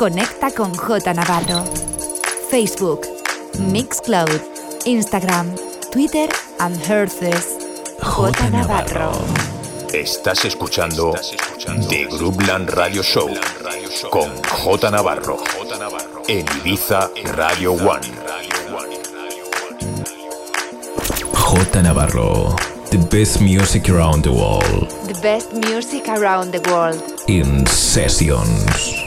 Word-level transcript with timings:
Conecta 0.00 0.50
con 0.50 0.74
J 0.74 1.12
Navarro. 1.12 1.62
Facebook, 2.50 3.02
Mixcloud, 3.58 4.40
Instagram, 4.86 5.54
Twitter 5.92 6.26
and 6.58 6.74
Herces. 6.88 7.58
J 8.00 8.48
Navarro. 8.48 9.12
Estás 9.92 10.46
escuchando 10.46 11.12
The 11.90 12.06
Groupland 12.06 12.70
Radio 12.70 13.02
Show 13.02 13.28
con 14.08 14.30
J 14.42 14.90
Navarro 14.90 15.36
en 16.28 16.46
Ibiza 16.64 17.10
Radio 17.34 17.74
One. 17.74 18.08
J 21.34 21.82
Navarro, 21.82 22.56
the 22.90 22.96
best 23.10 23.42
music 23.42 23.90
around 23.90 24.22
the 24.22 24.30
world. 24.30 24.88
The 25.06 25.20
best 25.20 25.52
music 25.52 26.08
around 26.08 26.52
the 26.52 26.70
world. 26.70 27.02
In 27.26 27.66
sessions. 27.66 28.99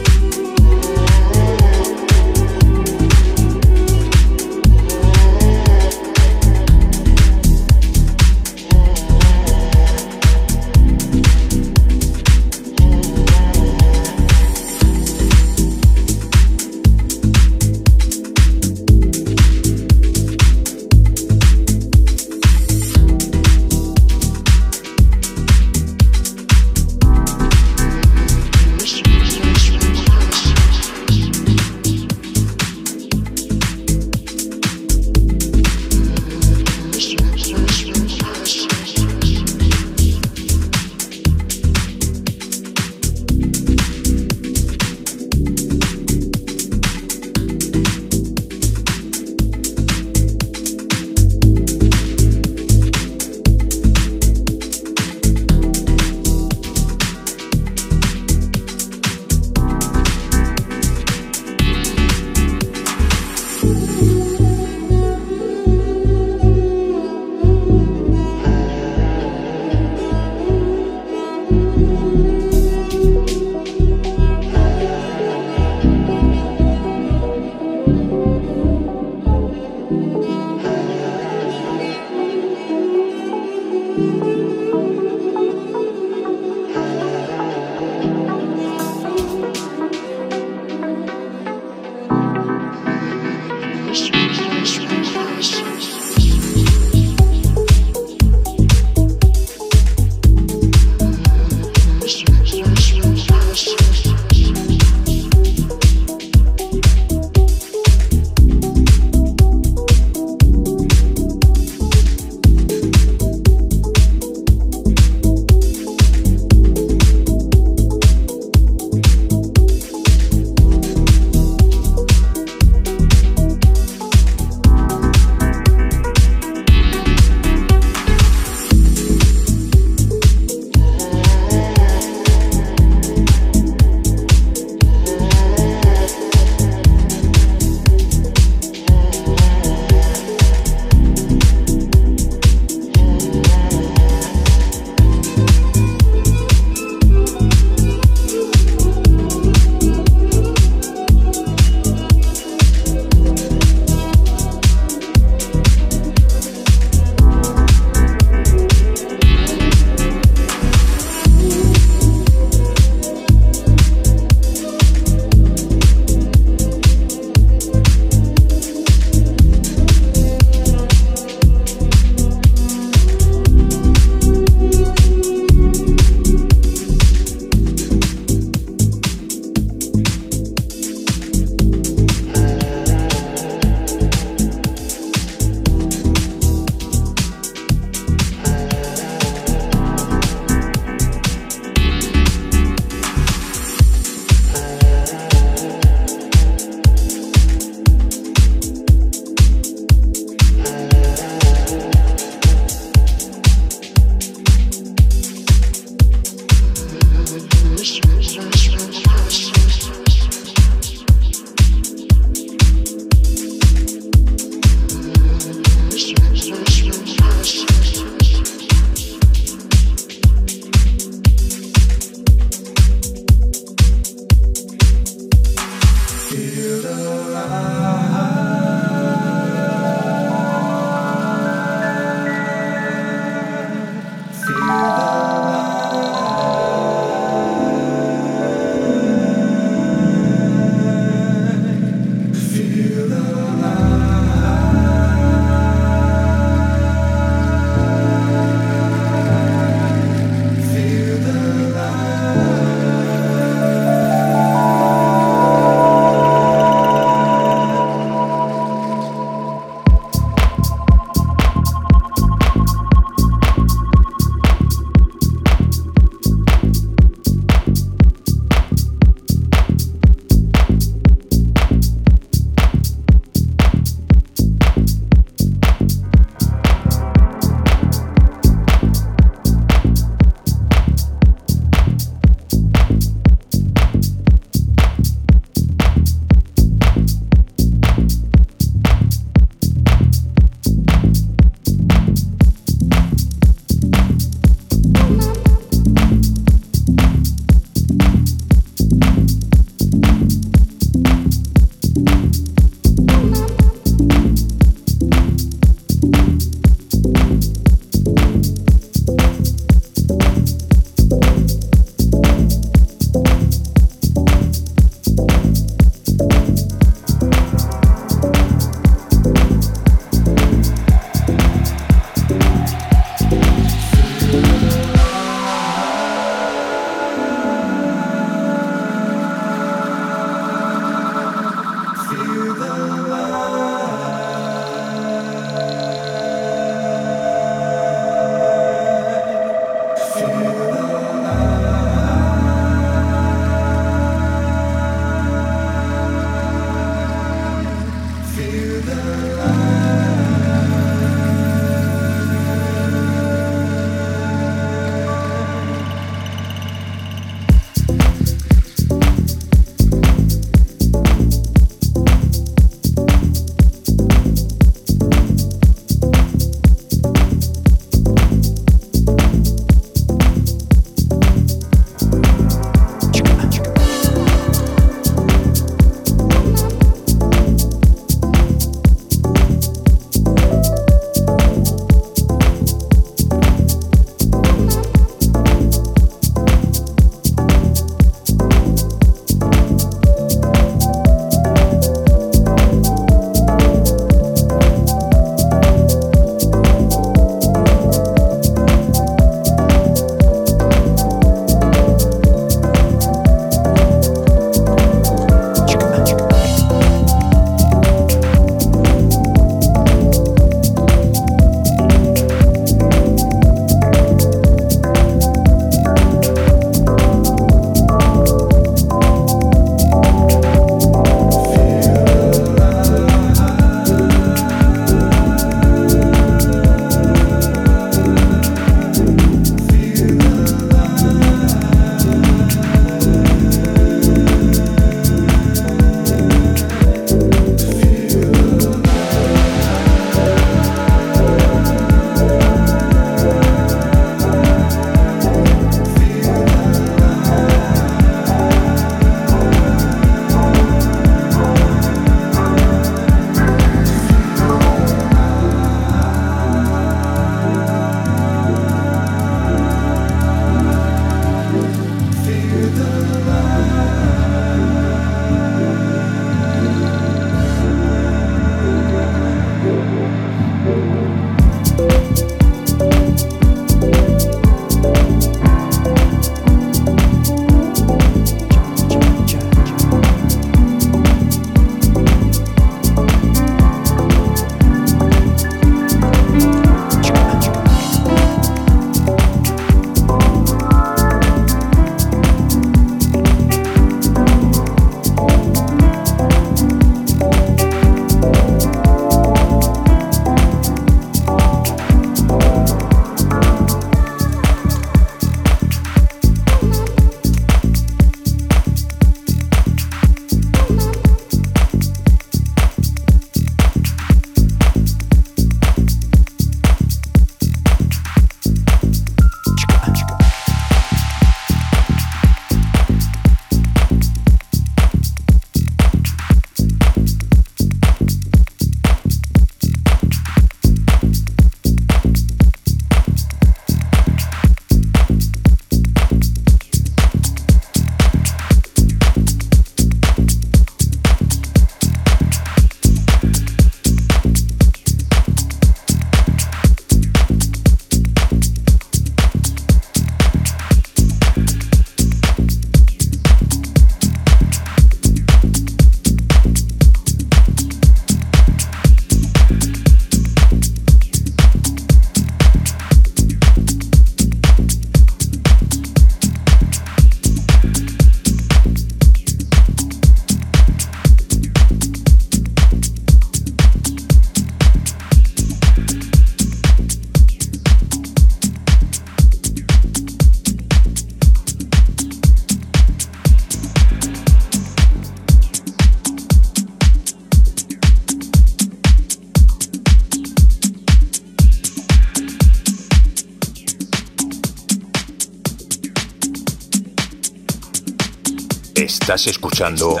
Estás 599.04 599.26
escuchando 599.26 600.00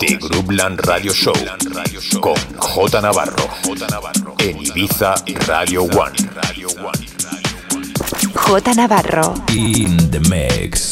The 0.00 0.16
Groupland 0.16 0.80
Radio 0.80 1.12
Show 1.12 1.34
con 2.18 2.34
J 2.56 3.00
Navarro 3.02 3.46
en 4.38 4.56
Ibiza 4.56 5.14
Radio 5.46 5.82
One. 5.82 6.16
J 8.34 8.74
Navarro. 8.74 9.34
In 9.52 10.10
the 10.10 10.20
mix. 10.30 10.91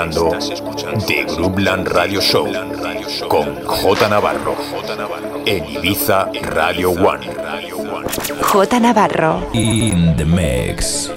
Escuchando 0.00 0.32
The 1.06 1.26
Groupland 1.36 1.86
Radio 1.88 2.22
Show 2.22 2.46
con 3.28 3.62
J 3.66 4.08
Navarro 4.08 4.56
en 5.44 5.68
Ibiza 5.68 6.30
Radio 6.42 6.90
One. 6.92 7.26
J 8.40 8.80
Navarro. 8.80 9.50
In 9.52 10.16
the 10.16 10.24
mix. 10.24 11.10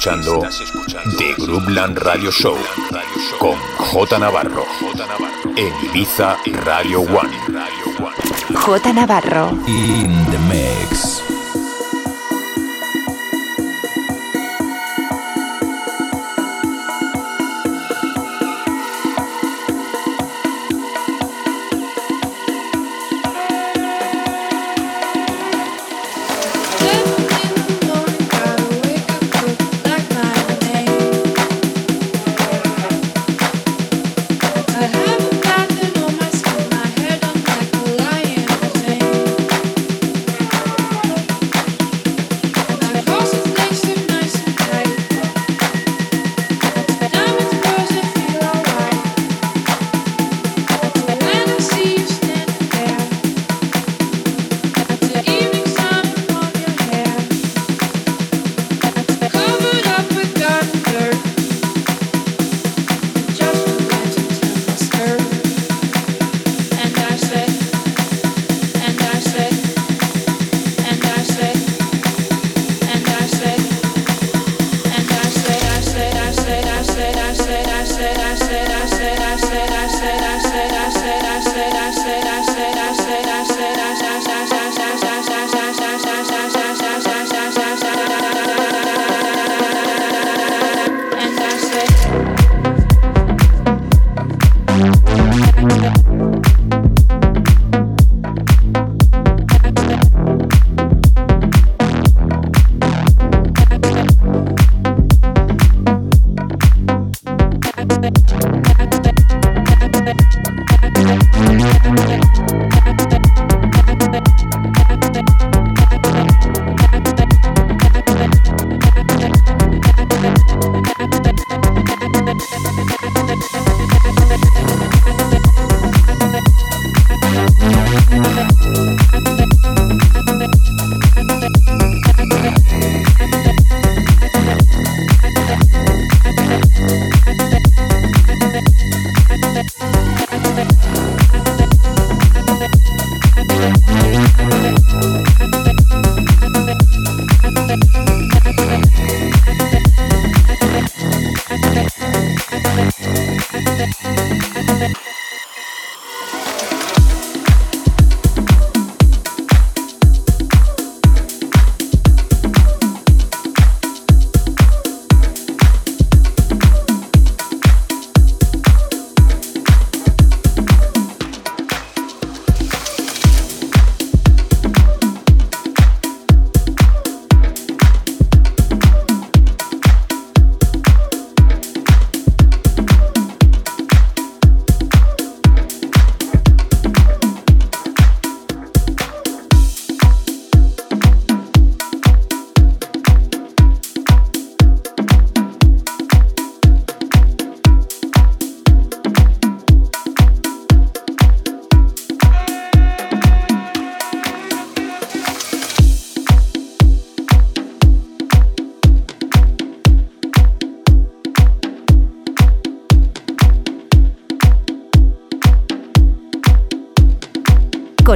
Escuchando 0.00 0.40
The 1.18 1.34
Groupland 1.36 1.98
Radio 1.98 2.30
Show 2.30 2.56
con 3.38 3.54
J 3.76 4.18
Navarro 4.18 4.64
en 5.56 5.72
Ibiza 5.84 6.38
Radio 6.64 7.02
One. 7.02 7.36
J 8.54 8.92
Navarro. 8.94 9.50
In 9.66 10.24
the 10.30 10.38
mix. 10.48 11.19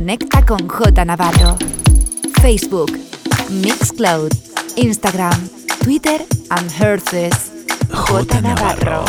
Conecta 0.04 0.44
con 0.44 0.68
J 0.68 1.02
Navarro. 1.06 1.56
Facebook, 2.42 2.92
Mixcloud, 3.48 4.30
Instagram, 4.76 5.48
Twitter 5.82 6.26
and 6.50 6.70
Herces. 6.78 7.50
J 7.90 8.40
Navarro. 8.42 9.06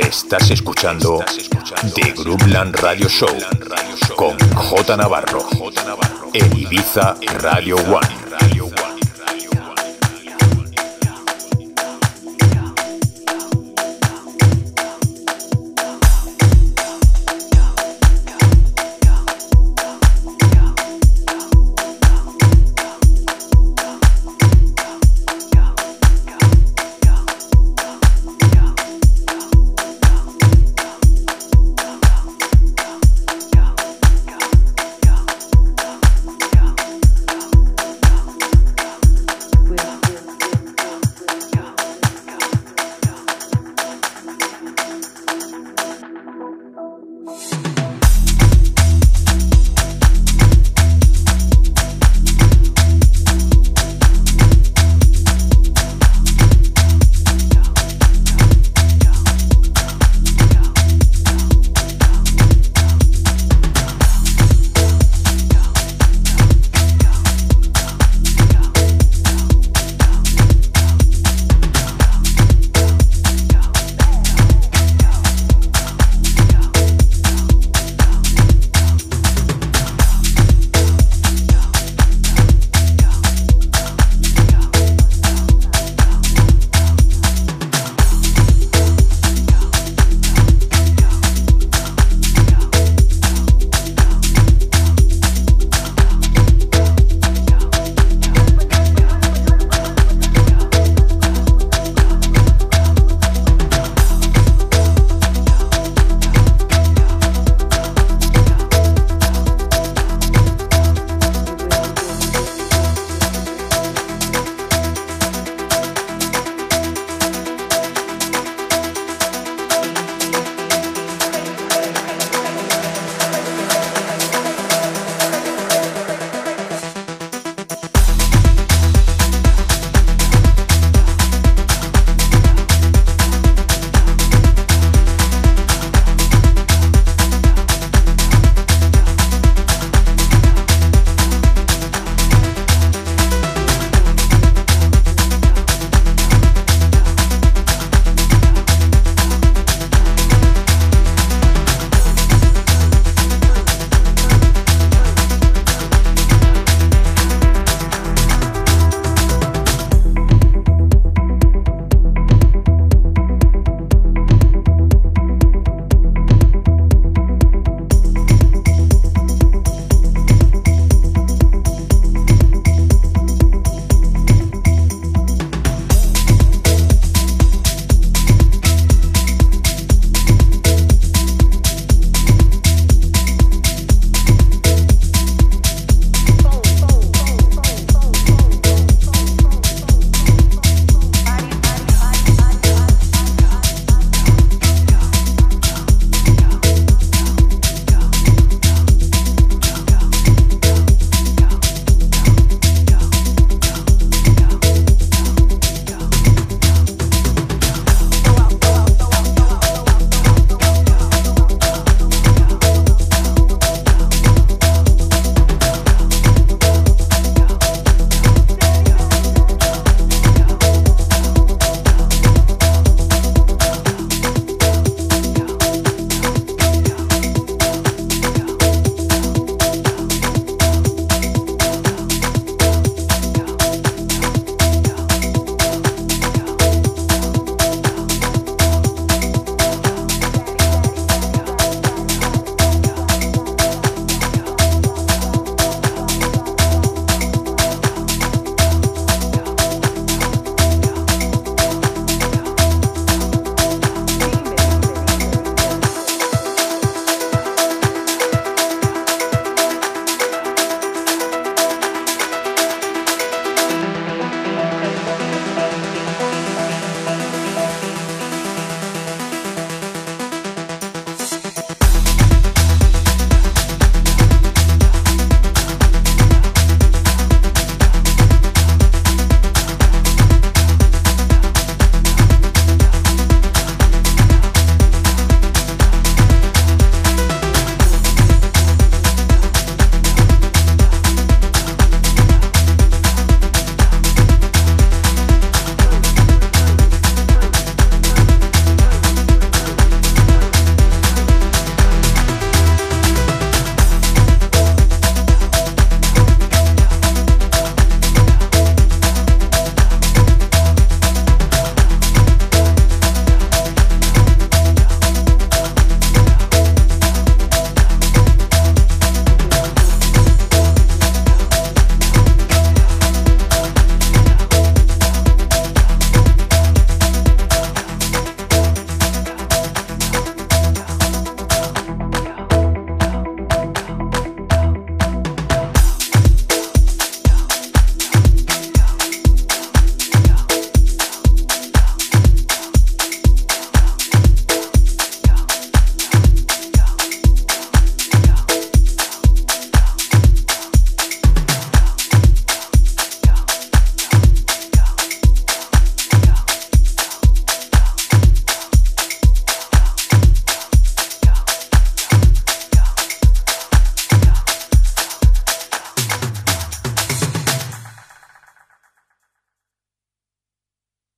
Estás 0.00 0.50
escuchando 0.50 1.24
The 1.94 2.14
Groupland 2.16 2.74
Radio 2.80 3.08
Show 3.08 3.28
con 4.16 4.36
J 4.56 4.96
Navarro 4.96 5.38
en 6.32 6.58
Ibiza 6.58 7.14
Radio 7.42 7.76
One. 7.76 8.73